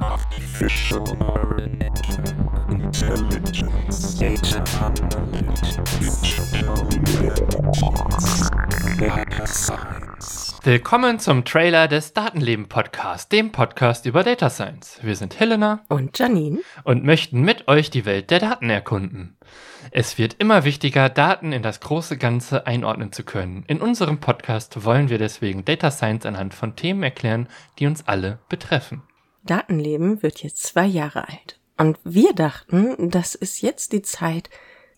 Artificial 0.00 1.06
intelligence, 2.70 4.14
data 4.14 4.60
analytics, 4.78 6.22
digital 6.22 6.84
networks, 7.22 8.50
data 8.98 9.46
science. 9.46 10.51
Willkommen 10.64 11.18
zum 11.18 11.44
Trailer 11.44 11.88
des 11.88 12.12
Datenleben 12.12 12.68
Podcast, 12.68 13.32
dem 13.32 13.50
Podcast 13.50 14.06
über 14.06 14.22
Data 14.22 14.48
Science. 14.48 15.00
Wir 15.02 15.16
sind 15.16 15.40
Helena 15.40 15.84
und 15.88 16.16
Janine 16.16 16.60
und 16.84 17.02
möchten 17.02 17.40
mit 17.40 17.66
euch 17.66 17.90
die 17.90 18.04
Welt 18.04 18.30
der 18.30 18.38
Daten 18.38 18.70
erkunden. 18.70 19.36
Es 19.90 20.18
wird 20.18 20.36
immer 20.38 20.62
wichtiger, 20.62 21.08
Daten 21.08 21.50
in 21.52 21.64
das 21.64 21.80
große 21.80 22.16
Ganze 22.16 22.64
einordnen 22.64 23.10
zu 23.10 23.24
können. 23.24 23.64
In 23.66 23.80
unserem 23.80 24.20
Podcast 24.20 24.84
wollen 24.84 25.08
wir 25.08 25.18
deswegen 25.18 25.64
Data 25.64 25.90
Science 25.90 26.26
anhand 26.26 26.54
von 26.54 26.76
Themen 26.76 27.02
erklären, 27.02 27.48
die 27.80 27.88
uns 27.88 28.06
alle 28.06 28.38
betreffen. 28.48 29.02
Datenleben 29.42 30.22
wird 30.22 30.44
jetzt 30.44 30.62
zwei 30.62 30.86
Jahre 30.86 31.26
alt. 31.28 31.58
Und 31.76 31.98
wir 32.04 32.34
dachten, 32.34 33.10
das 33.10 33.34
ist 33.34 33.62
jetzt 33.62 33.92
die 33.92 34.02
Zeit, 34.02 34.48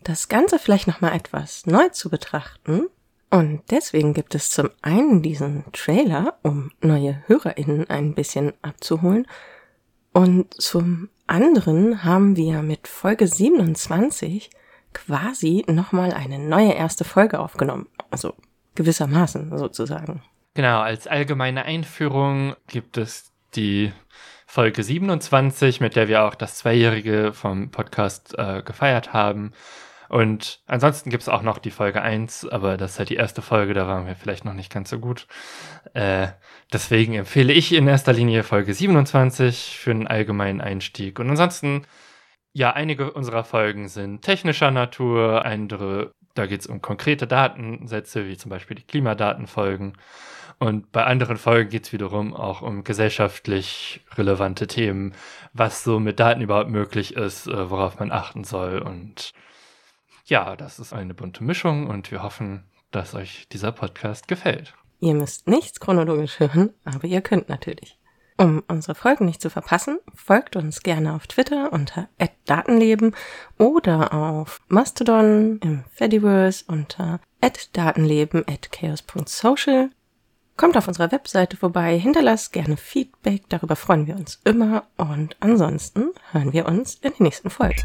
das 0.02 0.28
Ganze 0.28 0.58
vielleicht 0.58 0.88
nochmal 0.88 1.14
etwas 1.16 1.64
neu 1.64 1.88
zu 1.88 2.10
betrachten 2.10 2.88
und 3.30 3.62
deswegen 3.70 4.14
gibt 4.14 4.34
es 4.34 4.51
zum 4.51 4.70
einen 4.83 5.23
diesen 5.23 5.64
Trailer, 5.73 6.38
um 6.42 6.70
neue 6.80 7.23
HörerInnen 7.27 7.91
ein 7.91 8.14
bisschen 8.14 8.52
abzuholen. 8.62 9.27
Und 10.12 10.55
zum 10.55 11.09
anderen 11.27 12.05
haben 12.05 12.37
wir 12.37 12.62
mit 12.62 12.87
Folge 12.87 13.27
27 13.27 14.50
quasi 14.92 15.64
nochmal 15.66 16.12
eine 16.12 16.38
neue 16.38 16.73
erste 16.73 17.05
Folge 17.05 17.41
aufgenommen. 17.41 17.88
Also 18.10 18.34
gewissermaßen 18.77 19.56
sozusagen. 19.59 20.22
Genau, 20.55 20.80
als 20.80 21.06
allgemeine 21.06 21.64
Einführung 21.64 22.55
gibt 22.69 22.97
es 22.97 23.33
die 23.56 23.92
Folge 24.47 24.84
27, 24.84 25.80
mit 25.80 25.97
der 25.97 26.06
wir 26.06 26.22
auch 26.22 26.36
das 26.36 26.58
Zweijährige 26.58 27.33
vom 27.33 27.70
Podcast 27.70 28.39
äh, 28.39 28.62
gefeiert 28.62 29.12
haben. 29.12 29.52
Und 30.08 30.60
ansonsten 30.66 31.10
gibt 31.10 31.22
es 31.22 31.28
auch 31.28 31.42
noch 31.42 31.58
die 31.58 31.70
Folge 31.70 32.02
1, 32.02 32.48
aber 32.48 32.77
das 32.77 32.92
ist 32.92 32.98
halt 32.98 33.10
die 33.10 33.16
erste 33.16 33.42
Folge, 33.42 33.74
da 33.74 33.86
waren 33.86 34.06
wir 34.06 34.16
vielleicht 34.16 34.44
noch 34.44 34.55
nicht 34.55 34.72
ganz 34.72 34.91
so 34.91 34.98
gut. 34.98 35.27
Äh, 35.94 36.28
deswegen 36.72 37.14
empfehle 37.14 37.52
ich 37.52 37.72
in 37.72 37.88
erster 37.88 38.12
Linie 38.12 38.42
Folge 38.42 38.74
27 38.74 39.78
für 39.78 39.91
einen 39.91 40.06
allgemeinen 40.06 40.61
Einstieg. 40.61 41.19
Und 41.19 41.30
ansonsten, 41.30 41.86
ja, 42.52 42.72
einige 42.72 43.12
unserer 43.12 43.44
Folgen 43.44 43.88
sind 43.88 44.22
technischer 44.22 44.70
Natur, 44.70 45.44
andere, 45.44 46.12
da 46.34 46.46
geht 46.46 46.61
es 46.61 46.66
um 46.66 46.83
konkrete 46.83 47.27
Datensätze, 47.27 48.27
wie 48.27 48.36
zum 48.36 48.50
Beispiel 48.50 48.77
die 48.77 48.86
Klimadatenfolgen. 48.86 49.96
Und 50.58 50.92
bei 50.92 51.05
anderen 51.05 51.36
Folgen 51.36 51.70
geht 51.70 51.84
es 51.86 51.92
wiederum 51.92 52.34
auch 52.34 52.62
um 52.62 52.84
gesellschaftlich 52.84 54.00
relevante 54.16 54.66
Themen, 54.66 55.14
was 55.52 55.83
so 55.84 55.98
mit 55.98 56.20
Daten 56.20 56.41
überhaupt 56.42 56.70
möglich 56.70 57.16
ist, 57.16 57.46
äh, 57.48 57.70
worauf 57.70 57.98
man 57.98 58.12
achten 58.12 58.44
soll 58.44 58.78
und 58.78 59.33
ja, 60.25 60.56
das 60.56 60.78
ist 60.78 60.92
eine 60.92 61.14
bunte 61.14 61.42
Mischung 61.44 61.89
und 61.89 62.11
wir 62.11 62.22
hoffen, 62.22 62.64
dass 62.91 63.14
euch 63.14 63.48
dieser 63.48 63.72
Podcast 63.72 64.28
gefällt. 64.28 64.75
Ihr 65.00 65.14
müsst 65.14 65.48
nichts 65.48 65.80
chronologisch 65.80 66.39
hören, 66.41 66.75
aber 66.84 67.06
ihr 67.06 67.20
könnt 67.20 67.48
natürlich. 67.48 67.98
Um 68.36 68.64
unsere 68.67 68.97
Folgen 68.97 69.27
nicht 69.27 69.41
zu 69.41 69.48
verpassen, 69.48 70.00
folgt 70.12 70.56
uns 70.56 70.83
gerne 70.83 71.14
auf 71.14 71.28
Twitter 71.28 71.72
unter 71.72 72.08
@datenleben 72.47 73.14
oder 73.58 74.12
auf 74.12 74.61
Mastodon 74.67 75.61
im 75.62 75.84
Fediverse 75.92 76.64
unter 76.67 77.20
@datenleben@chaos.social. 77.72 79.91
Kommt 80.56 80.77
auf 80.77 80.89
unserer 80.89 81.12
Webseite 81.12 81.56
vorbei, 81.56 81.97
hinterlasst 81.98 82.52
gerne 82.52 82.77
Feedback, 82.77 83.42
darüber 83.48 83.77
freuen 83.77 84.06
wir 84.06 84.17
uns 84.17 84.41
immer 84.45 84.84
und 84.97 85.36
ansonsten 85.41 86.11
hören 86.33 86.52
wir 86.52 86.67
uns 86.67 86.96
in 86.96 87.12
den 87.12 87.23
nächsten 87.24 87.51
Folgen. 87.51 87.83